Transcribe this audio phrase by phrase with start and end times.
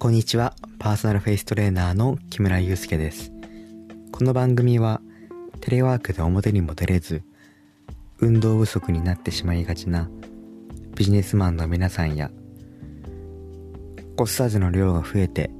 [0.00, 0.54] こんにちは。
[0.78, 3.30] パーソナルフェイストレーナーの木村祐介です。
[4.10, 5.02] この番組は、
[5.60, 7.22] テレワークで表にも出れず、
[8.18, 10.08] 運動不足になってしまいがちな
[10.96, 12.30] ビジネスマンの皆さんや、
[14.16, 15.50] 子育ての量が増えて、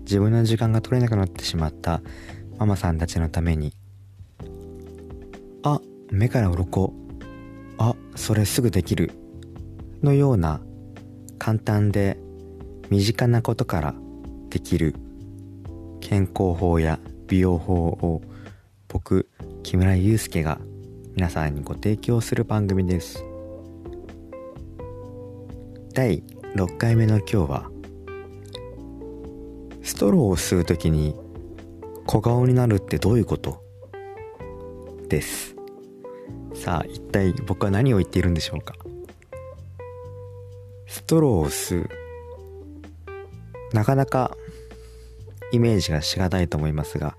[0.00, 2.02] 自分の時間が取れなくなってしまった
[2.58, 3.72] ママさんたちのために、
[5.62, 5.80] あ、
[6.10, 6.92] 目から鱗。
[7.78, 9.12] あ、それすぐできる。
[10.02, 10.60] のような
[11.38, 12.18] 簡単で
[12.88, 13.94] 身近なことから
[14.48, 14.94] できる
[16.00, 18.22] 健康法や美容法を
[18.88, 19.28] 僕
[19.64, 20.60] 木村祐介が
[21.16, 23.24] 皆さんにご提供する番組です。
[25.94, 26.22] 第
[26.54, 27.70] 6回目の今日は
[29.82, 31.16] ストローを吸う時に
[32.06, 33.64] 小顔になるってどういうこと？
[35.08, 35.56] です。
[36.54, 38.74] さあ一体僕は何を言っているんでしょうか？
[40.86, 41.88] ストローを吸う。
[43.72, 44.36] なかなか
[45.52, 47.16] イメージがしがたいと思いますが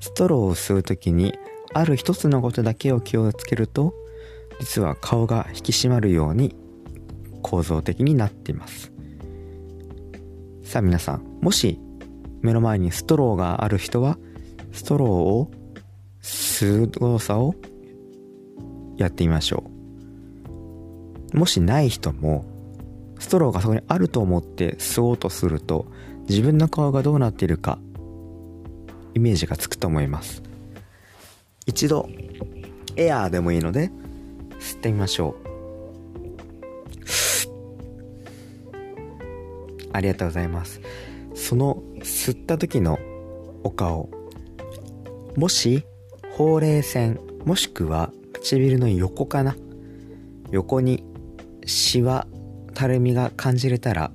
[0.00, 1.34] ストローを吸う時に
[1.72, 3.94] ある一つのことだけを気をつけると
[4.60, 6.54] 実は顔が引き締まるように
[7.42, 8.92] 構造的になっています。
[10.64, 11.78] さあ皆さんもし
[12.40, 14.18] 目の前にストローがある人は
[14.72, 15.50] ストローを
[16.22, 17.54] 吸う動作を
[18.96, 19.64] やってみましょ
[21.32, 21.38] う。
[21.38, 22.44] もしない人も
[23.18, 25.86] ストローがそこにあると思って吸おうとすると
[26.28, 27.78] 自分の顔がどうなっているか
[29.14, 30.42] イメージがつくと思います。
[31.66, 32.08] 一度
[32.96, 33.90] エアーでもいいので
[34.60, 35.46] 吸ってみましょう。
[39.92, 40.80] ありがとうございます。
[41.34, 42.98] その吸った時の
[43.64, 44.10] お顔
[45.36, 45.84] もし
[46.32, 49.56] ほうれい線もしくは唇の横かな？
[50.50, 51.02] 横に
[51.64, 52.26] シワ
[52.76, 54.10] たるみが感じれたら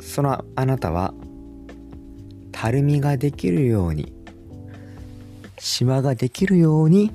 [0.00, 1.12] そのあなたは
[2.52, 4.14] たるみができるように
[5.58, 7.10] シワができるように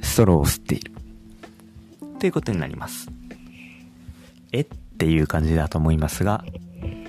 [0.00, 0.92] ストローを吸っている。
[2.18, 3.10] ということになります。
[4.52, 6.42] えっていう感じだと思いますが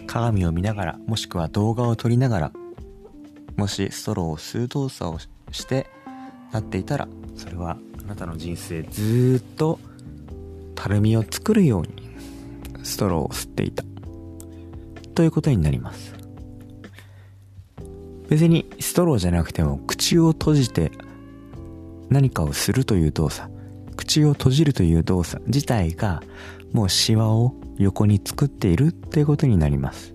[0.05, 2.51] 鏡を見ながらもしくは動画を撮りながら
[3.55, 5.19] もしストローを吸う動作を
[5.53, 5.87] して
[6.51, 7.07] なっていたら
[7.37, 9.79] それはあなたの人生ずっと
[10.75, 11.98] たるみを作るように
[12.83, 13.83] ストローを吸っていた。
[15.15, 16.15] ということになります。
[18.29, 20.91] 別にストローじゃなくても口を閉じて
[22.09, 23.51] 何かをするという動作。
[23.97, 25.43] 口を閉じるという動作。
[25.47, 26.21] 自体が
[26.71, 30.13] もうシワを横に作っているっていうことになります。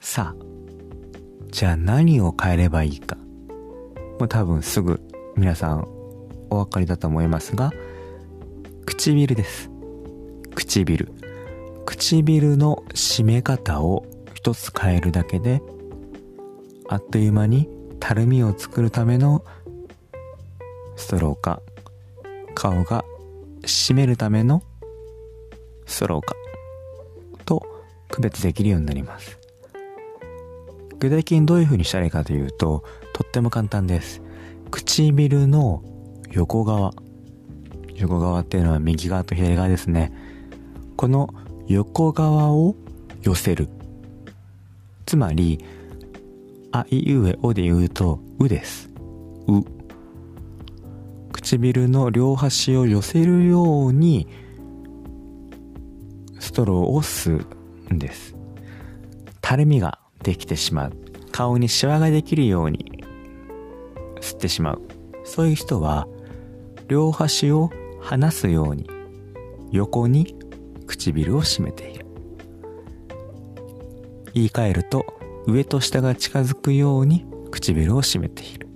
[0.00, 0.44] さあ
[1.50, 3.16] じゃあ何を変えればいいか。
[4.18, 5.00] もう多分すぐ
[5.36, 5.86] 皆さん
[6.50, 7.72] お分かりだと思いますが
[8.84, 9.71] 唇です。
[10.54, 11.12] 唇。
[11.86, 15.62] 唇の締め方を一つ変えるだけで
[16.88, 17.68] あっという間に
[18.00, 19.44] たるみを作るための
[20.96, 21.62] ストローか
[22.54, 23.04] 顔が
[23.62, 24.62] 締めるための
[25.86, 26.34] ストローか
[27.44, 27.64] と
[28.08, 29.38] 区別できるようになります。
[30.98, 34.22] 具体的にどういう風にしたらいいかというととっても簡単です。
[34.70, 35.82] 唇の
[36.30, 36.92] 横側。
[37.94, 40.12] 横側っていうのは右側と左側ですね。
[41.02, 41.34] この
[41.66, 42.76] 横側を
[43.22, 43.68] 寄せる。
[45.04, 45.64] つまり
[46.70, 48.88] あいうえおで言うとうです。
[49.48, 49.64] う。
[51.32, 54.28] 唇の両端を寄せるように
[56.38, 57.44] ストローを吸
[57.90, 58.36] うんです。
[59.40, 60.92] たるみができてしまう。
[61.32, 63.02] 顔にシワができるように
[64.20, 64.82] 吸ってしまう。
[65.24, 66.06] そういう人は
[66.86, 68.88] 両端を離すように
[69.72, 70.36] 横に
[70.92, 72.06] 唇を締めている。
[74.34, 75.06] 言い換えると
[75.46, 78.68] 上と下が近づくように唇を締めている。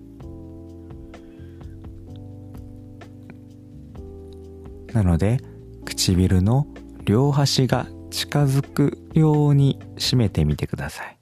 [4.92, 5.40] なので
[5.84, 6.66] 唇の
[7.04, 11.18] 両端が近づくように締めてみてください。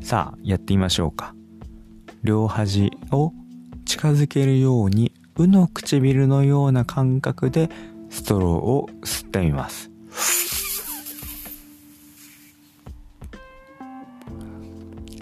[0.00, 1.34] さあやってみましょうか。
[2.22, 3.32] 両端を
[3.84, 7.68] 近づけるように「う」の唇のような感覚で
[8.10, 9.90] ストローを吸ってみます。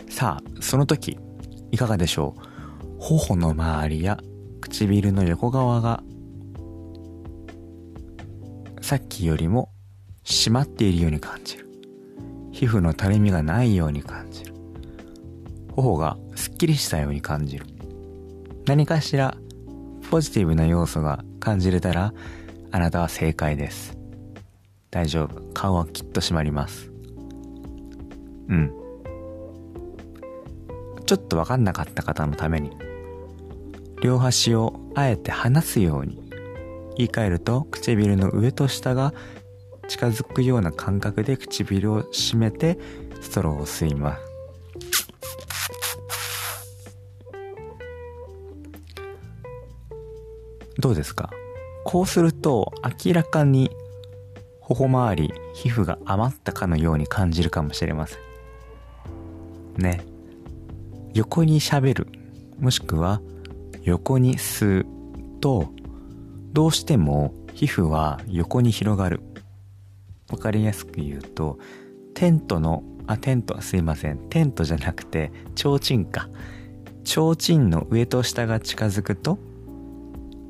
[0.09, 1.19] さあその時
[1.71, 2.41] いかがでしょう。
[2.99, 4.19] 頬の周りや
[4.61, 6.03] 唇の横側が
[8.81, 9.71] さっきよりも
[10.25, 11.69] 締まっているように感じる。
[12.53, 14.55] 皮膚のたるみがないように感じる。
[15.73, 17.67] 頬がすっきりしたように感じる。
[18.67, 19.37] 何かしら
[20.11, 22.15] ポジティブな要素が感じれたら
[22.77, 23.97] あなたは正解です。
[24.91, 25.41] 大丈夫。
[25.55, 26.91] 顔はきっと締まります。
[28.51, 28.71] うん。
[31.07, 32.77] ちょっと分かんなかった方のために
[34.03, 36.29] 両端をあえて離すように
[36.99, 39.15] 言い換えると唇の上と下が
[39.89, 42.79] 近づくような感覚で唇を締めて
[43.23, 44.23] ストローを吸います。
[50.79, 51.31] どうですか？
[51.87, 52.73] こうすると
[53.07, 53.71] 明らかに
[54.59, 58.19] 頬周り皮膚が余ったかのように感じるかもしれません。
[59.79, 60.05] ね。
[61.15, 62.09] 横にしゃべる
[62.59, 63.23] もしくは
[63.85, 64.87] 横に吸う
[65.41, 65.69] と
[66.53, 69.21] どうしても皮膚は横に広がる。
[70.33, 71.61] わかりやすく言うと
[72.15, 74.19] テントのあテントすいません。
[74.29, 76.29] テントじゃなくて提灯か。
[77.05, 79.39] 提灯の上と下が近づくと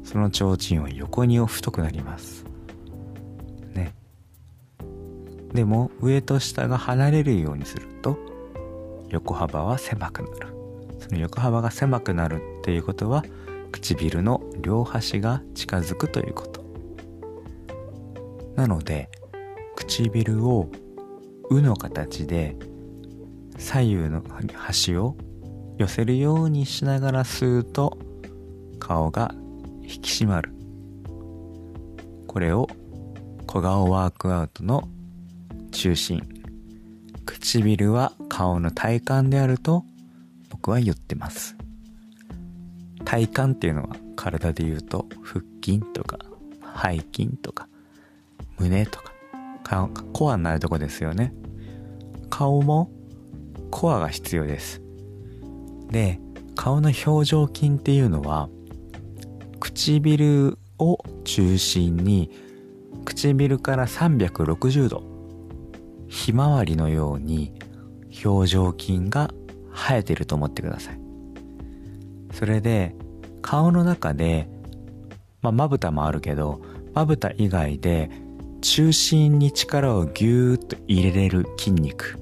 [0.06, 2.44] その提灯は横に太くなります。
[3.74, 3.92] ね。
[5.52, 8.16] でも上と下が離れるようにすると
[9.08, 10.54] 横幅は狭くなる。
[11.00, 13.24] その横幅が狭くなるっていうことは
[13.72, 16.64] 唇の両端が近づくということ。
[18.54, 19.10] なので
[19.74, 20.70] 唇を
[21.50, 22.56] 「う」の形で
[23.58, 24.22] 左右の
[24.54, 25.16] 端を
[25.78, 27.98] 寄せるようにしながら吸うと
[28.78, 29.34] 顔が
[29.86, 30.52] 引き締まる。
[32.26, 32.68] これを
[33.46, 34.88] 小顔ワークアウトの
[35.72, 36.22] 中心。
[37.24, 39.84] 唇は顔の体幹であると
[40.50, 41.56] 僕は言ってます。
[43.04, 46.18] 体幹っていうのは体で言うと腹筋とか
[46.82, 47.68] 背筋とか
[48.58, 49.12] 胸とか
[50.12, 51.32] コアになるとこですよね。
[52.30, 52.90] 顔も
[53.70, 54.82] コアが必要です。
[55.90, 56.20] で
[56.54, 58.48] 顔の表情筋っていうのは
[59.66, 62.30] 唇を中心に
[63.04, 65.02] 唇から360度
[66.06, 67.52] ひまわりのように
[68.24, 69.34] 表情筋が
[69.74, 71.00] 生えてると思ってください。
[72.32, 72.94] それで
[73.42, 74.48] 顔の中で
[75.42, 76.62] まあまぶたもあるけど
[76.94, 78.10] まぶた以外で
[78.62, 82.18] 中心に力をギューッと入れれる筋肉。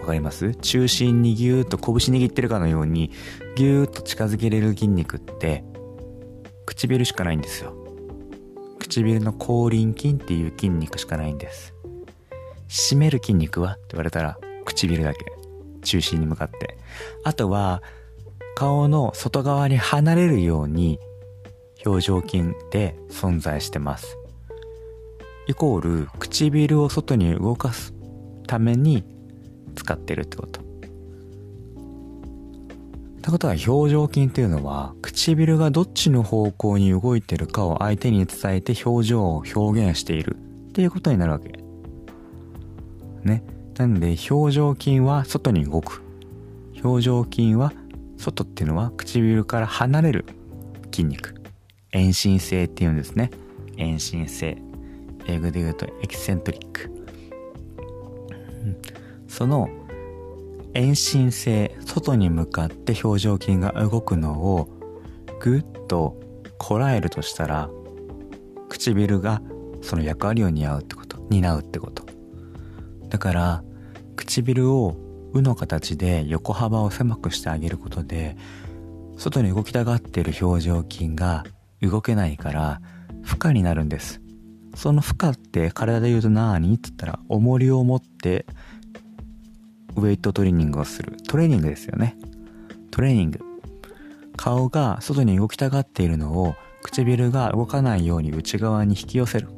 [0.00, 0.54] わかります？
[0.54, 3.12] 中心にギューッと拳握ってるかのように
[3.54, 5.62] ギューッと近づけれる筋肉って
[6.66, 7.74] 唇しかないんですよ
[8.78, 11.74] 唇の口輪筋っていう筋肉しかないんです
[12.68, 15.24] 締める筋肉はって言われたら唇だけ
[15.82, 16.76] 中心に向かって
[17.24, 17.82] あとは
[18.54, 20.98] 顔の外側に離れるように
[21.86, 24.18] 表情筋で存在してます。
[25.46, 27.94] イコール唇を外に動かす
[28.46, 29.02] ために
[29.74, 30.59] 使ってるってこと。
[33.20, 41.52] ってことは表情筋っていうのは唇がどっちの方向に動いてるかを相手に伝えて表情を表現しているっていうことになるわけ。
[43.22, 43.44] ね。
[43.76, 46.02] なんで表情筋は外に動く。
[46.82, 47.74] 表情筋は
[48.16, 50.24] 外っていうのは唇から離れる
[50.86, 51.34] 筋肉。
[51.92, 53.30] 遠心性っていうんですね。
[53.76, 54.56] 遠心性。
[55.26, 56.90] 英語で言うとエキセントリック。
[59.28, 59.68] その
[60.74, 64.68] 遠心性、外に向かって表情筋が動くのを
[65.40, 66.20] ぐっと
[66.58, 67.70] こらえるとしたら、
[68.68, 69.42] 唇が
[69.82, 72.04] その役割を担うってこと、担うってこと。
[73.08, 73.64] だから、
[74.16, 74.96] 唇を
[75.32, 78.36] うの形で横幅を狭くしてあげることで、
[79.16, 81.44] 外に動きたがっている表情筋が
[81.82, 82.80] 動けないから
[83.22, 84.20] 負荷になるんです。
[84.74, 86.74] その負荷って体で言うと何？
[86.74, 88.46] って言ったら重りを持って
[89.96, 91.16] ウェイトトレーニングをする。
[91.28, 92.16] トレーニングですよね。
[92.90, 93.40] トレーニング。
[94.36, 99.48] 顔が外に動きたがっているのを唇が動かないように内側に引き寄せる。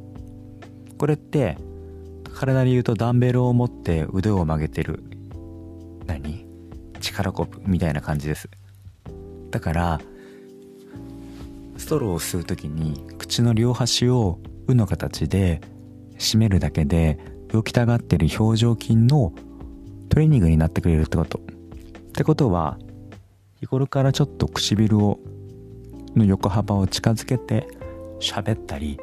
[0.98, 1.58] これって
[2.32, 5.02] 体で言うとダンベルを持って腕を曲げてる
[6.06, 6.46] 何？
[7.00, 8.48] 力こぶみたいな感じです
[9.50, 10.00] だから
[11.76, 15.60] ストローを吸う時に口の両端を「う」の形で
[16.18, 19.32] 締めるだけで動きたがってる表情筋の
[20.12, 21.38] トレーニングになってくれるってこと。
[21.38, 21.42] っ
[22.12, 22.76] てことは
[23.60, 25.18] 日頃からちょっと唇を
[26.14, 27.66] の横幅を近づけて
[28.20, 29.00] 喋ったり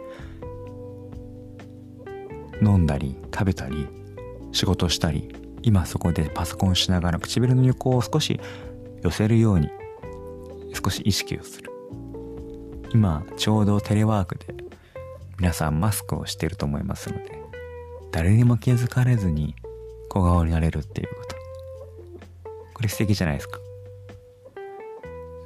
[2.62, 3.88] 飲んだり食べたり
[4.52, 8.40] 仕事したり今そこでパソコンしながら唇の横を少し
[9.02, 9.72] 寄せるように
[10.76, 11.72] 少し意識をする。
[12.94, 14.54] 今ちょうどテレワークで
[15.40, 17.42] 皆さんマスクをしてると思いますので
[18.12, 19.56] 誰にも気づかれずに
[20.10, 21.36] 小顔になれるっていうこと。
[22.74, 23.60] これ素敵じゃないですか。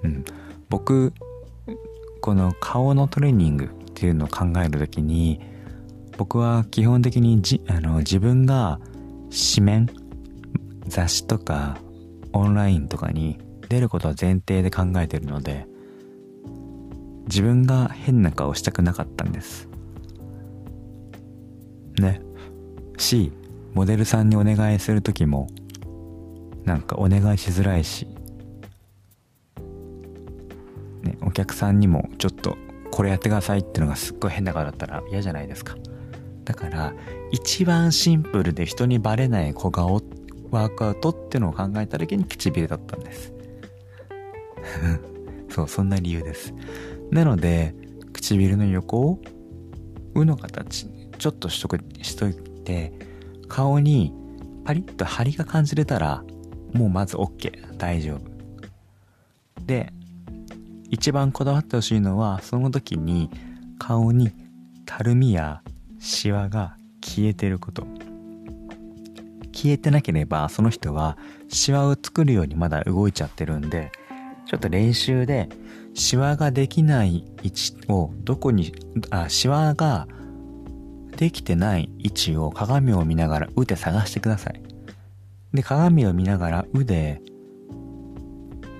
[0.03, 0.25] うん。
[0.70, 1.13] 僕
[2.22, 5.41] この顔のトレーニングっていうのを考える時に
[6.17, 8.79] 僕は基本的にじあの自分が
[9.55, 9.89] 紙面
[10.88, 11.77] 雑誌とか
[12.32, 15.67] オンラインとかに出ることは前提で考えてるので
[17.27, 19.67] 自分が変な顔したくなかったんです。
[22.00, 22.22] ね。
[22.98, 23.32] し
[23.74, 25.48] モデルさんにお願いする時も
[26.63, 28.08] なんかお願いしづらいし
[31.01, 32.58] ねお客さんにもちょっと
[32.92, 35.75] これやってくださいっていうのがすっごい変な顔だったら嫌じゃないですか。
[36.46, 36.94] だから
[37.32, 40.01] 一番シンプルで人にバレない小顔
[40.51, 43.34] ワークアウトっていうのを考えた時に唇だったんです。
[45.50, 46.53] そうそんな理由です。
[47.10, 47.74] なので
[48.12, 49.22] 唇の横を
[50.13, 52.94] 「う」の形にちょっとしとくしといて
[53.54, 54.12] 顔に
[54.66, 56.24] パリッと張りが感じれたら
[56.74, 58.22] もうまず OK 大丈夫。
[59.64, 59.94] で
[60.90, 63.30] 一番こだわってほしいのはその時に
[63.78, 64.32] 顔に
[64.88, 65.62] たるみや
[66.00, 67.86] シワが消えてること。
[69.52, 71.16] 消えてなければその人は
[71.48, 73.92] シワを作るようにまだ動いちゃってるんで
[74.48, 75.48] ちょっと練習で
[75.94, 78.74] シワができない位置をどこに
[79.12, 80.08] あシワが
[81.17, 84.62] できてない位置を鏡を見ながら「う」で探してください。
[85.53, 87.22] で鏡を見ながら「う」で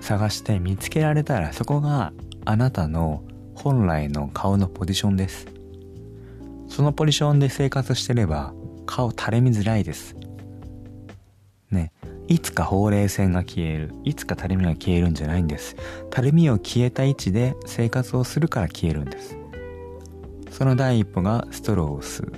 [0.00, 2.12] 探して見つけられたらそこが
[2.44, 3.22] あなたの
[3.54, 5.46] 本来の顔のポジションです。
[6.68, 8.52] そのポジションで生活してれば
[8.86, 10.16] 顔垂れみづらいです。
[11.70, 11.92] ね。
[12.26, 13.94] いつかほうれい線が消える。
[14.02, 15.76] いつかたるみが消えるんじゃないんです。
[16.10, 19.36] たるみを消えた位置で生活をするから消えるんです。
[20.54, 22.32] その第一歩がストローを吸う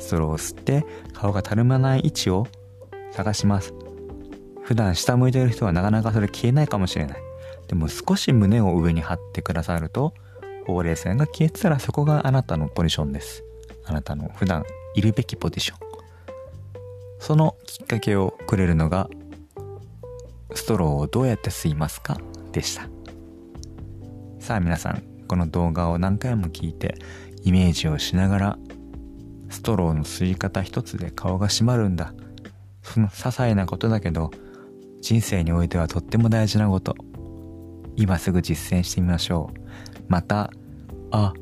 [0.00, 2.48] ストローを吸って顔がたるまない位置を
[3.12, 3.72] 探します。
[4.64, 7.18] 普段下向いてる人はなかなかそれ消えないかもしれない。
[7.68, 10.14] でも少し胸を上に張ってくださると
[10.66, 13.44] ほうれい線が消えてたらそこがあなたのポジションです。
[13.84, 14.64] あなたの普段
[14.96, 15.78] いるべきポジション。
[17.20, 19.08] そのきっかけをくれるのが
[20.54, 22.18] ストローをどうやって吸いますか
[22.50, 22.88] でした。
[24.40, 26.96] さあ皆さんこの動画を何回も聞いて
[27.44, 28.58] イメージをしながら
[29.48, 32.12] ストローの吸い方一つで顔が閉まるんだ。
[32.82, 34.32] その些細なことだけど
[35.00, 36.96] 人生においてはとっても大事なこと。
[37.94, 40.00] 今すぐ実践してみましょう。
[40.08, 40.50] また
[41.12, 41.32] あ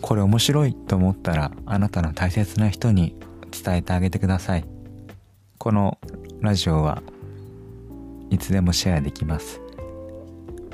[0.00, 3.16] これ面白いと思ったらあなたの大切な人に
[3.50, 4.64] 伝えてあげてください。
[5.58, 5.98] この
[6.42, 7.02] ラジオは
[8.30, 9.63] いつでもシェアできます。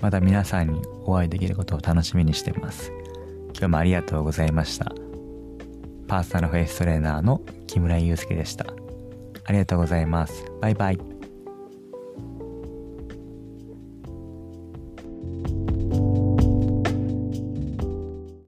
[0.01, 2.93] また皆さんにお会いできることを楽しみにしています。
[3.53, 4.93] 今日もありがとうございました。
[6.09, 8.67] パーソナルフェイストレーナーの木村祐介でした。
[9.45, 10.45] ありがとうございます。
[10.61, 11.10] バイバイ。